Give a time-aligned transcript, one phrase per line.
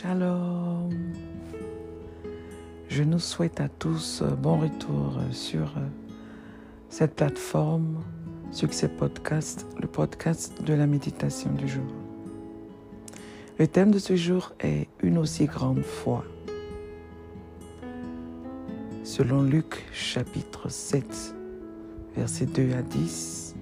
[0.00, 0.90] Shalom.
[2.88, 5.72] Je nous souhaite à tous bon retour sur
[6.88, 8.04] cette plateforme
[8.52, 11.90] Succès Podcast, le podcast de la méditation du jour.
[13.58, 16.24] Le thème de ce jour est une aussi grande foi.
[19.02, 21.34] Selon Luc chapitre 7,
[22.14, 23.56] versets 2 à 10,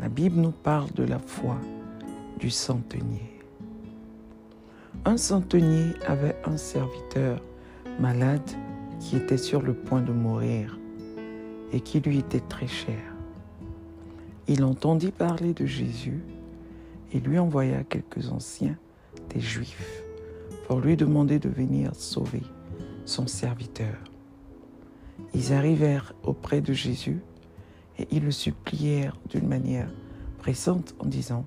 [0.00, 1.56] la Bible nous parle de la foi
[2.38, 3.35] du centenier.
[5.08, 7.40] Un centenier avait un serviteur
[8.00, 8.50] malade
[8.98, 10.80] qui était sur le point de mourir
[11.72, 13.14] et qui lui était très cher.
[14.48, 16.24] Il entendit parler de Jésus
[17.12, 18.76] et lui envoya quelques anciens
[19.32, 20.02] des Juifs
[20.66, 22.42] pour lui demander de venir sauver
[23.04, 23.94] son serviteur.
[25.34, 27.20] Ils arrivèrent auprès de Jésus
[28.00, 29.88] et ils le supplièrent d'une manière
[30.38, 31.44] pressante en disant,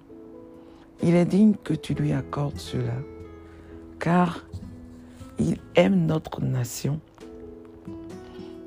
[1.04, 2.96] Il est digne que tu lui accordes cela
[4.00, 4.46] car
[5.38, 7.00] il aime notre nation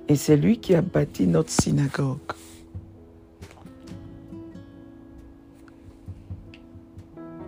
[0.08, 2.18] et c'est lui qui a bâti notre synagogue.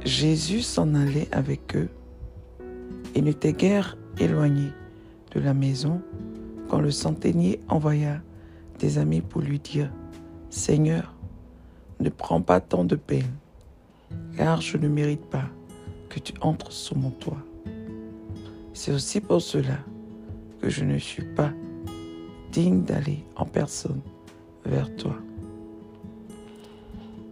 [0.05, 1.89] Jésus s'en allait avec eux
[3.15, 4.69] et n'était guère éloigné
[5.33, 6.01] de la maison
[6.69, 8.21] quand le centenier envoya
[8.79, 9.91] des amis pour lui dire,
[10.51, 11.15] Seigneur,
[12.01, 13.33] ne prends pas tant de peine,
[14.37, 15.49] car je ne mérite pas
[16.09, 17.45] que tu entres sous mon toit.
[18.77, 19.79] C'est aussi pour cela
[20.61, 21.53] que je ne suis pas
[22.51, 24.01] digne d'aller en personne
[24.67, 25.15] vers toi.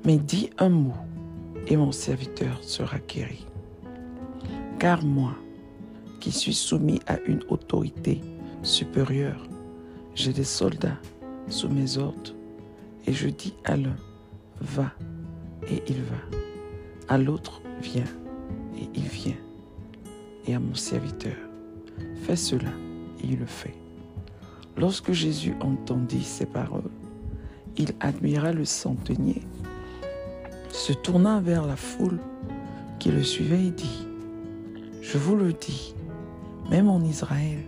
[0.05, 0.95] Mais dis un mot
[1.67, 3.45] et mon serviteur sera guéri.
[4.79, 5.35] Car moi,
[6.20, 8.20] qui suis soumis à une autorité
[8.63, 9.48] supérieure,
[10.15, 10.98] j'ai des soldats
[11.48, 12.35] sous mes ordres,
[13.07, 13.97] et je dis à l'un,
[14.61, 14.93] va,
[15.69, 16.39] et il va.
[17.09, 18.05] À l'autre, viens,
[18.79, 19.37] et il vient
[20.47, 21.37] et à mon serviteur,
[22.23, 22.70] fais cela,
[23.23, 23.75] et il le fait.
[24.77, 26.91] Lorsque Jésus entendit ces paroles,
[27.77, 29.42] il admira le centenier,
[30.70, 32.19] se tourna vers la foule
[32.98, 34.07] qui le suivait et dit,
[35.01, 35.95] Je vous le dis,
[36.70, 37.59] même en Israël,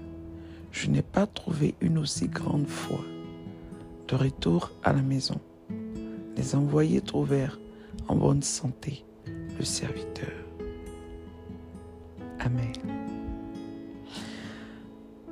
[0.73, 3.01] je n'ai pas trouvé une aussi grande foi.
[4.09, 5.41] De retour à la maison,
[6.37, 7.59] les envoyés trouvèrent
[8.09, 9.05] en bonne santé
[9.59, 10.44] le serviteur.
[12.45, 12.73] Amen.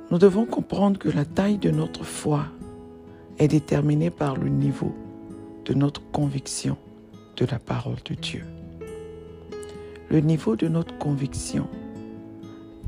[0.09, 2.45] Nous devons comprendre que la taille de notre foi
[3.39, 4.93] est déterminée par le niveau
[5.65, 6.77] de notre conviction
[7.37, 8.43] de la parole de Dieu.
[10.09, 11.67] Le niveau de notre conviction,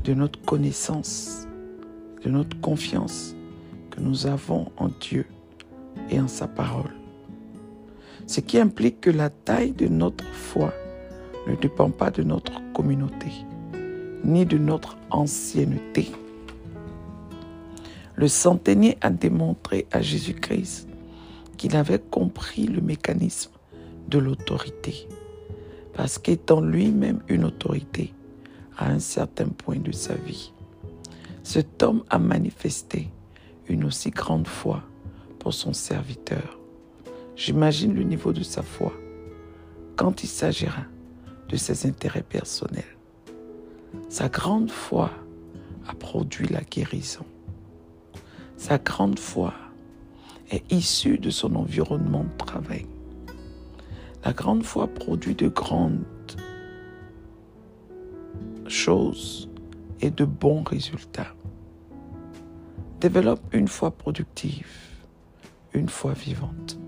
[0.04, 1.48] de notre connaissance,
[2.24, 3.34] de notre confiance
[3.90, 5.26] que nous avons en Dieu
[6.10, 6.94] et en sa parole.
[8.26, 10.72] Ce qui implique que la taille de notre foi
[11.48, 13.32] ne dépend pas de notre communauté,
[14.26, 16.10] ni de notre ancienneté.
[18.16, 20.88] Le centenier a démontré à Jésus-Christ
[21.56, 23.52] qu'il avait compris le mécanisme
[24.08, 25.08] de l'autorité,
[25.94, 28.12] parce qu'étant lui-même une autorité
[28.76, 30.52] à un certain point de sa vie,
[31.42, 33.08] cet homme a manifesté
[33.68, 34.82] une aussi grande foi
[35.38, 36.58] pour son serviteur.
[37.36, 38.92] J'imagine le niveau de sa foi
[39.94, 40.82] quand il s'agira
[41.48, 42.95] de ses intérêts personnels.
[44.08, 45.10] Sa grande foi
[45.88, 47.26] a produit la guérison.
[48.56, 49.52] Sa grande foi
[50.50, 52.86] est issue de son environnement de travail.
[54.24, 56.04] La grande foi produit de grandes
[58.68, 59.48] choses
[60.00, 61.34] et de bons résultats.
[63.00, 64.68] Développe une foi productive,
[65.74, 66.78] une foi vivante.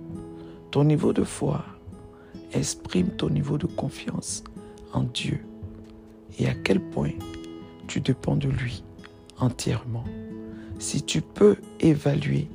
[0.71, 1.65] Ton niveau de foi
[2.53, 4.43] exprime ton niveau de confiance
[4.93, 5.48] en Dieu
[6.39, 7.13] et à quel point
[7.87, 8.83] tu dépends de lui
[9.39, 10.05] entièrement.
[10.79, 12.49] Si tu peux évaluer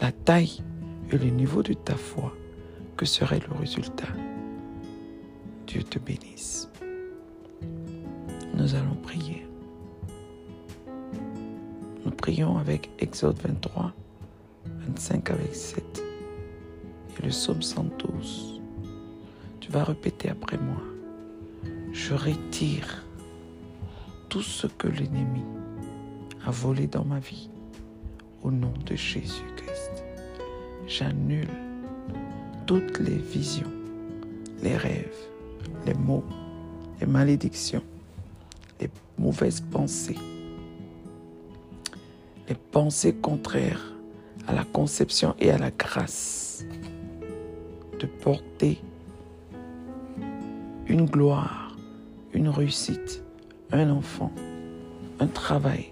[0.00, 0.62] la taille
[1.12, 2.34] et le niveau de ta foi,
[2.96, 4.08] que serait le résultat?
[5.66, 6.68] Dieu te bénisse.
[8.54, 9.46] Nous allons prier.
[12.04, 13.92] Nous prions avec Exode 23,
[14.64, 16.02] 25 avec 7
[17.18, 18.60] et le psaume 112.
[19.60, 20.82] Tu vas répéter après moi.
[21.92, 23.04] Je retire
[24.28, 25.44] tout ce que l'ennemi
[26.46, 27.48] a volé dans ma vie
[28.42, 30.04] au nom de Jésus-Christ.
[30.86, 31.48] J'annule
[32.66, 33.72] toutes les visions,
[34.62, 35.16] les rêves,
[35.86, 36.24] les mots,
[37.00, 37.82] les malédictions,
[38.80, 40.18] les mauvaises pensées,
[42.48, 43.94] les pensées contraires
[44.46, 46.64] à la conception et à la grâce
[47.98, 48.80] de porter
[50.86, 51.76] une gloire,
[52.32, 53.22] une réussite
[53.72, 54.32] un enfant
[55.20, 55.90] un travail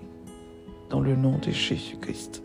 [0.90, 2.42] dans le nom de Jésus-Christ.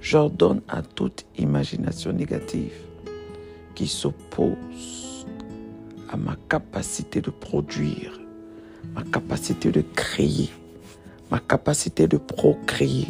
[0.00, 2.72] J'ordonne à toute imagination négative
[3.74, 5.26] qui s'oppose
[6.08, 8.18] à ma capacité de produire,
[8.94, 10.50] ma capacité de créer,
[11.30, 13.08] ma capacité de procréer,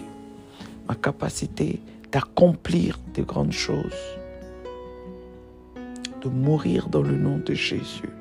[0.88, 1.80] ma capacité
[2.10, 4.18] d'accomplir de grandes choses,
[6.20, 8.17] de mourir dans le nom de Jésus.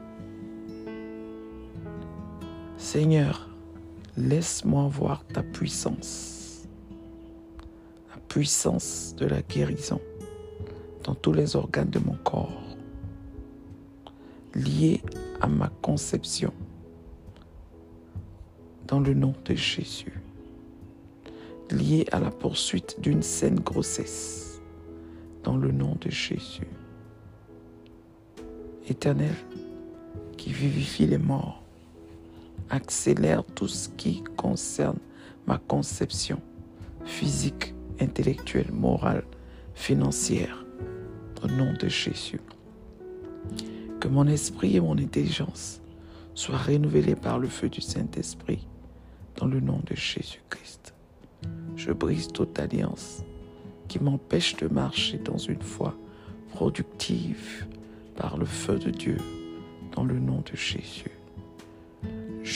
[3.00, 3.48] Seigneur,
[4.18, 6.68] laisse-moi voir ta puissance,
[8.10, 10.02] la puissance de la guérison
[11.04, 12.76] dans tous les organes de mon corps,
[14.56, 15.04] liés
[15.42, 16.52] à ma conception,
[18.88, 20.20] dans le nom de Jésus,
[21.70, 24.60] liés à la poursuite d'une saine grossesse,
[25.44, 26.68] dans le nom de Jésus.
[28.90, 29.36] Éternel,
[30.36, 31.62] qui vivifie les morts,
[32.70, 35.00] accélère tout ce qui concerne
[35.46, 36.42] ma conception
[37.06, 39.24] physique, intellectuelle, morale,
[39.74, 40.66] financière,
[41.44, 42.42] au nom de Jésus.
[44.00, 45.82] Que mon esprit et mon intelligence
[46.34, 48.68] soient renouvelés par le feu du Saint-Esprit,
[49.38, 50.94] dans le nom de Jésus-Christ.
[51.76, 53.24] Je brise toute alliance
[53.88, 55.96] qui m'empêche de marcher dans une foi
[56.54, 57.66] productive
[58.16, 59.18] par le feu de Dieu,
[59.96, 61.12] dans le nom de Jésus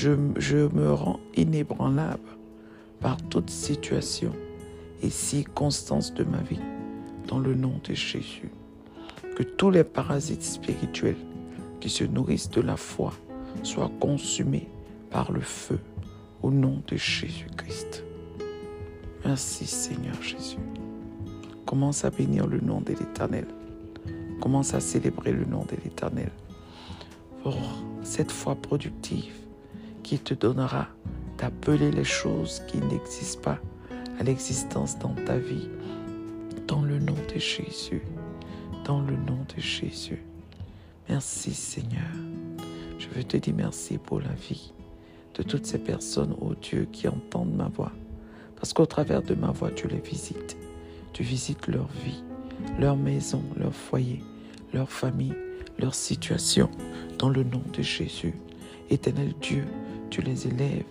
[0.02, 2.30] je, me rends inébranlable
[3.00, 4.32] par toute situation
[5.04, 6.60] et circonstance de ma vie,
[7.28, 8.50] dans le nom de Jésus.
[9.36, 11.18] Que tous les parasites spirituels
[11.80, 13.14] qui se nourrissent de la foi
[13.64, 14.68] soient consumés
[15.12, 15.80] par le feu,
[16.42, 18.04] au nom de Jésus-Christ.
[19.24, 20.58] Merci Seigneur Jésus.
[21.66, 23.46] Commence à bénir le nom de l'Éternel.
[24.40, 26.32] Commence à célébrer le nom de l'Éternel
[27.44, 27.56] pour
[28.04, 29.41] cette foi productive
[30.12, 30.90] qui te donnera
[31.38, 33.60] d'appeler les choses qui n'existent pas
[34.20, 35.70] à l'existence dans ta vie.
[36.68, 38.02] Dans le nom de Jésus.
[38.84, 40.22] Dans le nom de Jésus.
[41.08, 42.12] Merci Seigneur.
[43.00, 44.74] Je veux te dire merci pour la vie
[45.36, 47.94] de toutes ces personnes, ô Dieu, qui entendent ma voix.
[48.58, 50.58] Parce qu'au travers de ma voix, tu les visites.
[51.14, 52.22] Tu visites leur vie,
[52.82, 54.22] leur maison, leur foyer,
[54.74, 55.38] leur famille,
[55.80, 56.70] leur situation.
[57.18, 58.34] Dans le nom de Jésus.
[58.90, 59.64] Éternel Dieu,
[60.12, 60.86] tu les élèves,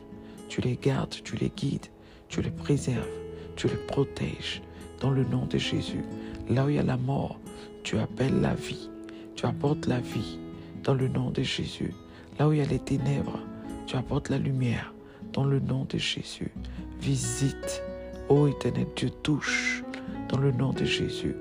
[0.49, 1.87] tu les gardes, tu les guides,
[2.29, 3.07] tu les préserves,
[3.55, 4.63] tu les protèges
[5.01, 6.03] dans le nom de Jésus.
[6.49, 7.39] Là où il y a la mort,
[7.85, 8.91] tu appelles la vie,
[9.37, 10.39] tu apportes la vie
[10.83, 11.93] dans le nom de Jésus.
[12.39, 13.39] Là où il y a les ténèbres,
[13.87, 14.95] tu apportes la lumière
[15.35, 16.51] dans le nom de Jésus.
[16.99, 17.83] Visite,
[18.31, 19.85] ô éternel Dieu, touche
[20.31, 21.37] dans le nom de Jésus.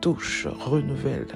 [0.00, 1.28] Touche, renouvelle,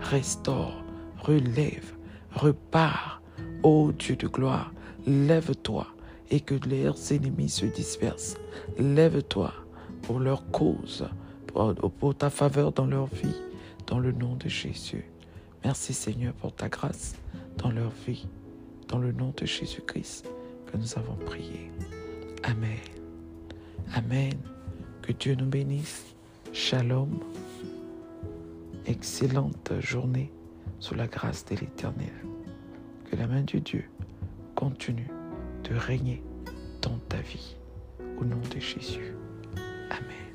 [0.00, 0.82] restaure,
[1.18, 1.92] relève,
[2.32, 3.20] repart,
[3.62, 4.72] ô Dieu de gloire,
[5.06, 5.86] Lève-toi
[6.30, 8.36] et que leurs ennemis se dispersent.
[8.78, 9.52] Lève-toi
[10.02, 11.08] pour leur cause,
[11.46, 13.36] pour, ta faveur dans leur vie,
[13.86, 15.04] dans le nom de Jésus.
[15.64, 17.14] Merci Seigneur pour ta grâce
[17.58, 18.26] dans leur vie,
[18.88, 20.28] dans le nom de Jésus-Christ
[20.66, 21.70] que nous avons prié.
[22.42, 22.78] Amen.
[23.94, 24.34] Amen.
[25.02, 26.14] Que Dieu nous bénisse.
[26.52, 27.20] Shalom.
[28.86, 30.32] Excellente journée
[30.78, 32.12] sous la grâce de l'Éternel.
[33.10, 33.84] Que la main de Dieu
[34.68, 35.08] continue
[35.62, 36.24] de régner
[36.82, 37.54] dans ta vie.
[38.18, 39.14] Au nom de Jésus.
[39.90, 40.25] Amen.